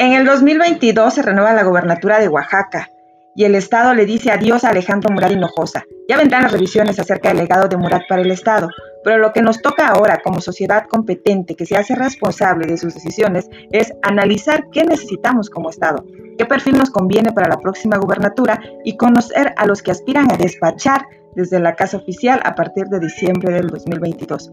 [0.00, 2.90] En el 2022 se renueva la gobernatura de Oaxaca
[3.36, 5.84] y el Estado le dice adiós a Alejandro Murat Hinojosa.
[6.08, 8.68] Ya vendrán las revisiones acerca del legado de Murat para el Estado,
[9.04, 12.94] pero lo que nos toca ahora como sociedad competente que se hace responsable de sus
[12.94, 16.04] decisiones es analizar qué necesitamos como Estado,
[16.38, 20.36] qué perfil nos conviene para la próxima gubernatura y conocer a los que aspiran a
[20.36, 24.50] despachar desde la Casa Oficial a partir de diciembre del 2022.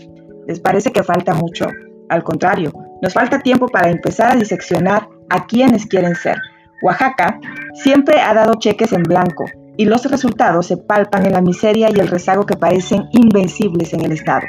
[0.47, 1.67] ¿Les parece que falta mucho?
[2.09, 2.71] Al contrario,
[3.01, 6.37] nos falta tiempo para empezar a diseccionar a quienes quieren ser.
[6.81, 7.39] Oaxaca
[7.73, 9.45] siempre ha dado cheques en blanco
[9.77, 14.01] y los resultados se palpan en la miseria y el rezago que parecen invencibles en
[14.01, 14.45] el Estado.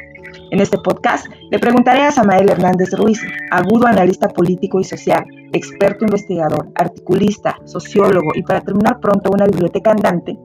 [0.51, 6.05] En este podcast le preguntaré a Samael Hernández Ruiz, agudo analista político y social, experto
[6.05, 10.39] investigador, articulista, sociólogo y para terminar pronto una biblioteca andante,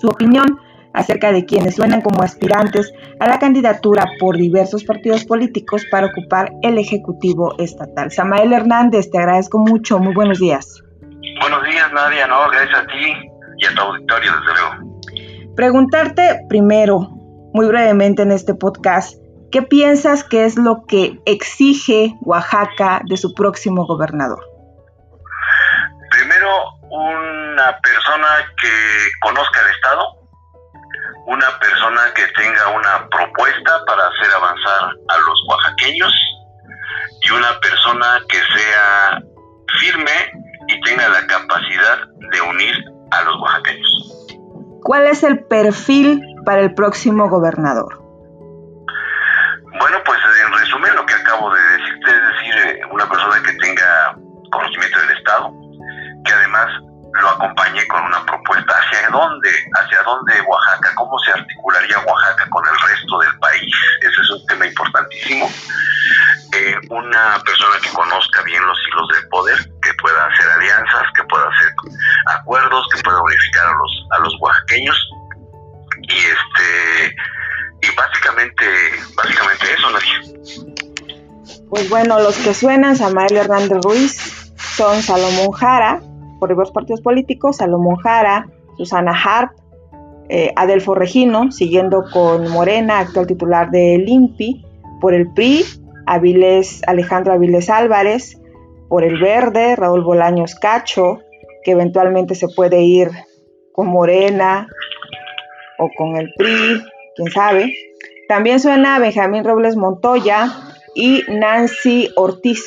[0.00, 0.58] su opinión
[0.96, 6.50] acerca de quienes suenan como aspirantes a la candidatura por diversos partidos políticos para ocupar
[6.62, 8.10] el Ejecutivo Estatal.
[8.10, 9.98] Samael Hernández, te agradezco mucho.
[9.98, 10.82] Muy buenos días.
[11.40, 12.26] Buenos días, Nadia.
[12.26, 13.12] No, gracias a ti
[13.58, 15.54] y a tu auditorio, desde luego.
[15.54, 17.00] Preguntarte primero,
[17.52, 19.16] muy brevemente en este podcast,
[19.52, 24.40] ¿qué piensas que es lo que exige Oaxaca de su próximo gobernador?
[26.10, 26.48] Primero,
[26.90, 28.28] una persona
[28.60, 28.68] que
[29.20, 30.15] conozca el Estado,
[31.26, 36.12] una persona que tenga una propuesta para hacer avanzar a los oaxaqueños
[37.22, 39.20] y una persona que sea
[39.80, 40.32] firme
[40.68, 41.98] y tenga la capacidad
[42.30, 44.26] de unir a los oaxaqueños.
[44.82, 47.98] ¿Cuál es el perfil para el próximo gobernador?
[49.78, 53.52] Bueno, pues en resumen lo que acabo de decirte, es decir, eh, una persona que
[53.54, 54.16] tenga
[54.50, 55.52] conocimiento del Estado,
[56.24, 56.68] que además
[57.20, 58.35] lo acompañé con una propuesta
[58.96, 63.74] hacia dónde, hacia dónde Oaxaca, cómo se articularía Oaxaca con el resto del país.
[64.00, 65.50] Ese es un tema importantísimo.
[66.52, 71.24] Eh, una persona que conozca bien los hilos del poder, que pueda hacer alianzas, que
[71.24, 71.72] pueda hacer
[72.26, 75.10] acuerdos, que pueda unificar a los, a los oaxaqueños.
[76.02, 77.16] Y este
[77.82, 78.64] y básicamente,
[79.16, 80.86] básicamente eso, Nadia.
[81.68, 86.00] Pues bueno, los que suenan, Samael Hernández Ruiz, son Salomón Jara,
[86.38, 88.46] por diversos partidos políticos, Salomón Jara,
[88.76, 89.52] Susana Harp,
[90.28, 94.64] eh, Adelfo Regino, siguiendo con Morena, actual titular de INPI,
[95.00, 95.64] por el PRI,
[96.06, 98.40] Avilés, Alejandro Avilés Álvarez,
[98.88, 101.20] por el Verde, Raúl Bolaños Cacho,
[101.64, 103.10] que eventualmente se puede ir
[103.72, 104.68] con Morena
[105.78, 106.82] o con el PRI,
[107.16, 107.74] quién sabe.
[108.28, 110.48] También suena Benjamín Robles Montoya
[110.94, 112.64] y Nancy Ortiz,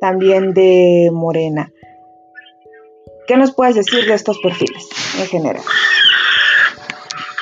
[0.00, 1.72] también de Morena.
[3.32, 5.62] ¿Qué nos puedes decir de estos perfiles en general?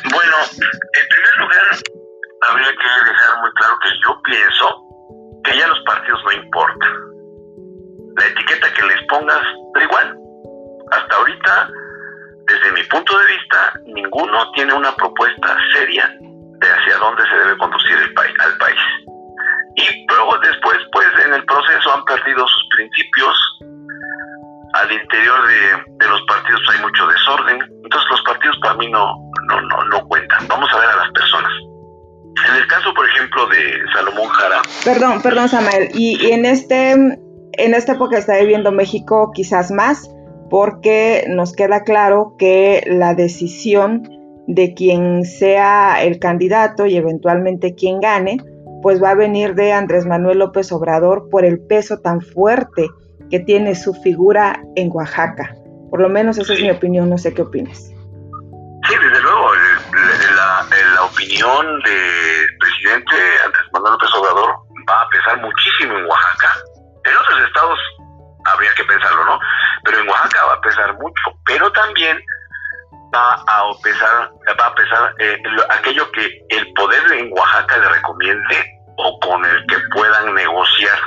[0.05, 1.63] Bueno, en primer lugar,
[2.47, 4.83] habría que dejar muy claro que yo pienso
[5.43, 6.93] que ya los partidos no importan.
[8.19, 9.43] La etiqueta que les pongas,
[9.75, 10.17] da igual.
[10.93, 11.71] Hasta ahorita,
[12.47, 17.59] desde mi punto de vista, ninguno tiene una propuesta seria de hacia dónde se debe
[17.59, 18.81] conducir el país, al país.
[19.75, 23.37] Y luego después, pues en el proceso han perdido sus principios,
[24.81, 25.39] al interior
[25.99, 29.15] de, los partidos hay mucho desorden, entonces los partidos para mí no,
[29.49, 30.47] no, no, no cuentan.
[30.49, 31.53] Vamos a ver a las personas.
[32.49, 34.63] En el caso, por ejemplo, de Salomón Jara.
[34.85, 35.91] Perdón, perdón, Samuel.
[35.95, 40.11] Y, en este, en esta época está viviendo México quizás más,
[40.49, 44.09] porque nos queda claro que la decisión
[44.47, 48.39] de quien sea el candidato y eventualmente quien gane,
[48.83, 52.89] pues va a venir de Andrés Manuel López Obrador por el peso tan fuerte
[53.31, 55.55] que tiene su figura en Oaxaca.
[55.91, 57.79] Por lo menos esa es mi opinión, no sé qué opinas.
[57.79, 59.53] Sí, desde luego,
[60.37, 63.15] la, la opinión del presidente
[63.45, 64.51] Andrés Manuel López Obrador
[64.89, 66.55] va a pesar muchísimo en Oaxaca.
[67.05, 67.79] En otros estados
[68.45, 69.39] habría que pensarlo, ¿no?
[69.85, 72.19] Pero en Oaxaca va a pesar mucho, pero también
[73.15, 75.39] va a pesar, va a pesar eh,
[75.71, 80.99] aquello que el poder en Oaxaca le recomiende o con el que puedan negociar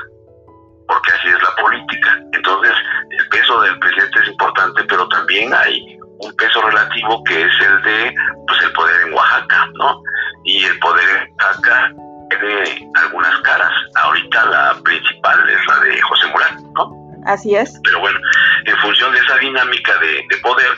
[0.94, 2.20] porque así es la política.
[2.34, 2.74] Entonces,
[3.10, 7.82] el peso del presidente es importante, pero también hay un peso relativo que es el
[7.82, 8.16] de
[8.48, 10.02] pues el poder en Oaxaca, ¿no?
[10.46, 11.92] Y el poder en Oaxaca
[12.30, 13.72] tiene algunas caras.
[13.96, 16.92] Ahorita la principal es la de José Murat, ¿no?
[17.26, 17.80] Así es.
[17.84, 18.20] Pero bueno,
[18.66, 20.78] en función de esa dinámica de, poder,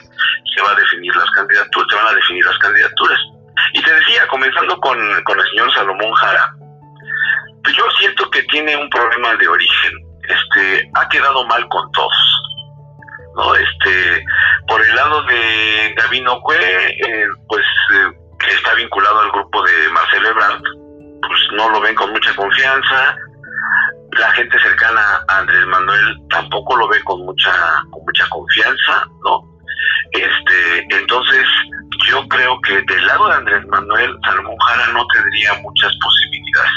[0.55, 3.19] se va a definir las candidaturas, se van a definir las candidaturas.
[3.73, 6.55] Y te decía, comenzando con, con el señor Salomón Jara,
[7.65, 10.04] pues yo siento que tiene un problema de origen.
[10.27, 12.41] Este, ha quedado mal con todos.
[13.35, 13.55] ¿no?
[13.55, 14.25] Este,
[14.67, 19.89] por el lado de Gabino Cue, eh, pues eh, que está vinculado al grupo de
[19.89, 20.61] Marcelo Ebrard,
[21.21, 23.15] pues no lo ven con mucha confianza.
[24.17, 27.51] la gente cercana a Andrés Manuel tampoco lo ve con mucha,
[27.91, 29.43] con mucha confianza, ¿no?
[30.13, 31.45] Este, entonces,
[32.07, 36.71] yo creo que del lado de Andrés Manuel, Salomón Jara no tendría muchas posibilidades.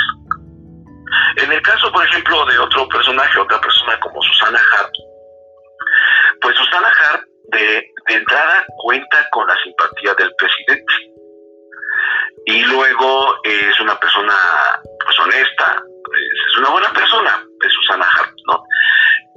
[1.37, 4.93] En el caso, por ejemplo, de otro personaje, otra persona como Susana Hart,
[6.41, 10.95] pues Susana Hart de, entrada cuenta con la simpatía del presidente.
[12.47, 14.35] Y luego es una persona
[15.05, 15.83] pues honesta,
[16.15, 18.65] es una buena persona, es Susana Hart, ¿no?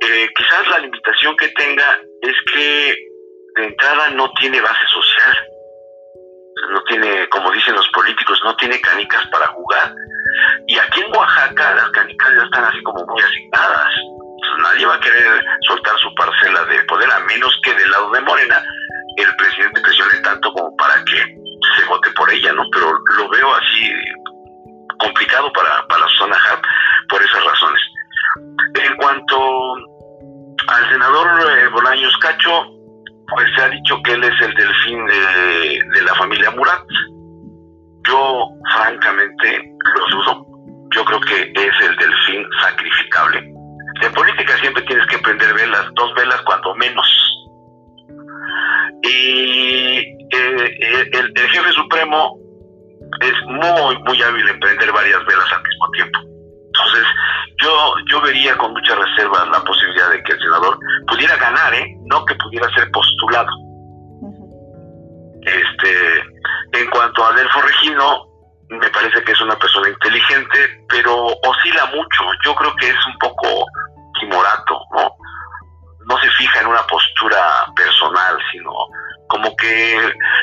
[0.01, 2.95] Eh, quizás la limitación que tenga es que
[3.55, 5.47] de entrada no tiene base social,
[6.69, 9.90] no tiene, como dicen los políticos, no tiene canicas para jugar.
[31.01, 31.27] Senador
[31.57, 32.63] eh, Bolaños Cacho,
[33.27, 36.83] pues se ha dicho que él es el delfín de, la familia Murat.
[38.07, 40.45] Yo, francamente, lo dudo.
[40.93, 43.39] Yo creo que es el delfín sacrificable.
[44.01, 47.07] En política siempre tienes que prender velas, dos velas cuando menos.
[49.03, 52.37] Y eh, el, el, jefe supremo
[53.21, 56.30] es muy, muy hábil en prender varias velas al mismo tiempo.
[56.85, 57.07] Entonces,
[57.61, 61.95] yo, yo vería con mucha reserva la posibilidad de que el senador pudiera ganar, ¿eh?
[62.05, 63.49] no que pudiera ser postulado.
[65.41, 66.23] Este,
[66.73, 68.25] en cuanto a Adelfo Regino,
[68.69, 72.23] me parece que es una persona inteligente, pero oscila mucho.
[72.45, 73.65] Yo creo que es un poco
[74.19, 75.15] timorato, ¿no?
[76.07, 78.71] No se fija en una postura personal, sino
[79.27, 79.97] como que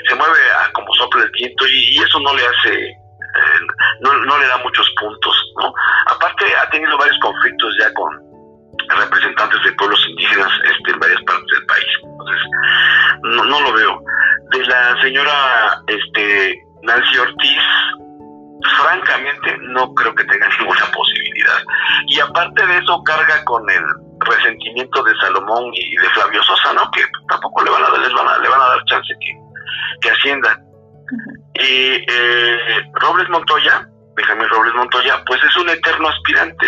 [0.08, 2.96] se mueve a como sopla el viento y, eso no le hace,
[3.34, 5.72] eh, no, le da muchos puntos, ¿no?
[6.06, 8.28] Aparte ha tenido varios conflictos ya con
[8.88, 12.42] representantes de pueblos indígenas este, en varias partes del país, entonces
[13.22, 14.02] no, lo veo.
[14.50, 17.62] De la señora este, Nancy Ortiz,
[18.78, 21.62] francamente no creo que tenga ninguna posibilidad.
[22.06, 23.84] Y aparte de eso carga con el
[24.20, 26.90] resentimiento de Salomón y de Flavio Sosa, ¿no?
[26.92, 29.32] Que tampoco le van a dar, les van a, le van a dar chance que,
[30.00, 30.60] que ascienda.
[31.58, 32.58] Y eh,
[32.94, 36.66] Robles Montoya, Benjamín Robles Montoya, pues es un eterno aspirante,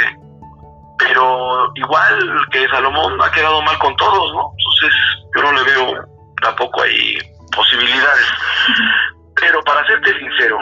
[0.98, 4.52] pero igual que Salomón ha quedado mal con todos, ¿no?
[4.58, 5.00] Entonces
[5.34, 6.04] yo no le veo
[6.42, 7.18] tampoco ahí
[7.54, 8.26] posibilidades.
[9.40, 10.58] Pero para serte sincero,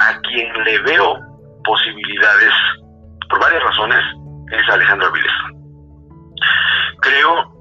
[0.00, 1.18] a quien le veo
[1.64, 2.52] posibilidades,
[3.28, 4.04] por varias razones,
[4.52, 5.32] es Alejandro Avilés.
[7.00, 7.52] Creo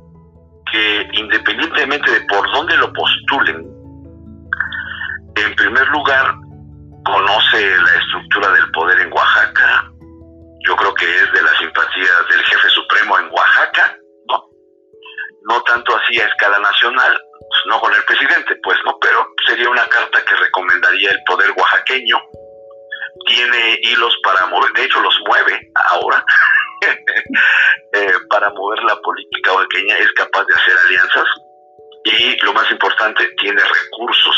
[0.71, 3.72] que independientemente de por dónde lo postulen,
[5.43, 6.33] en primer lugar,
[7.05, 9.91] conoce la estructura del poder en Oaxaca.
[10.65, 13.97] Yo creo que es de las simpatías del jefe supremo en Oaxaca,
[14.29, 14.49] ¿no?
[15.43, 17.21] No tanto así a escala nacional,
[17.67, 22.17] no con el presidente, pues no, pero sería una carta que recomendaría el poder oaxaqueño.
[23.27, 26.23] Tiene hilos para mover, de hecho los mueve ahora,
[26.81, 31.27] eh, para mover la política oaxaqueña, es capaz de hacer alianzas
[32.03, 34.35] y lo más importante, tiene recursos,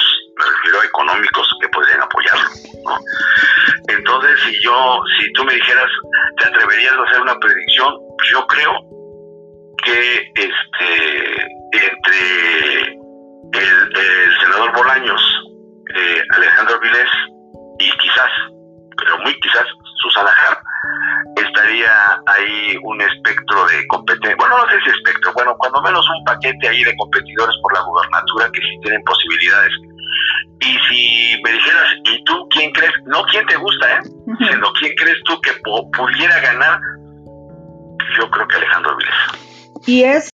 [4.45, 5.89] si yo, si tú me dijeras,
[6.37, 7.93] ¿te atreverías a hacer una predicción?
[8.31, 8.73] Yo creo
[9.83, 12.81] que este entre
[13.53, 15.21] el, senador Bolaños,
[15.95, 17.09] eh, Alejandro Vilés
[17.79, 18.31] y quizás,
[18.97, 19.65] pero muy quizás,
[20.01, 20.59] Susana Hart,
[21.37, 21.91] estaría
[22.27, 26.67] ahí un espectro de competencia, bueno, no sé si espectro, bueno, cuando menos un paquete
[26.67, 29.71] ahí de competidores por la gubernatura que sí tienen posibilidades.
[30.62, 32.93] Y si me dijeras, ¿y tú quién crees?
[33.05, 34.01] No quién te gusta, ¿eh?
[34.39, 36.79] Sino quién crees tú que pudiera ganar,
[38.17, 39.15] yo creo que Alejandro Vilés.
[39.85, 40.29] Y es